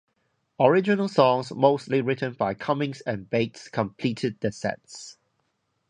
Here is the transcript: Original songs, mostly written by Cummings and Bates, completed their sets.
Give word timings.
Original 0.59 1.07
songs, 1.07 1.53
mostly 1.53 2.01
written 2.01 2.33
by 2.33 2.55
Cummings 2.55 3.01
and 3.01 3.29
Bates, 3.29 3.69
completed 3.69 4.39
their 4.39 4.49
sets. 4.51 5.19